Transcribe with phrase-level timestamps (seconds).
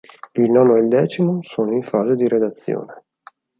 [0.33, 3.03] Il nono e il decimo sono in fase di redazione.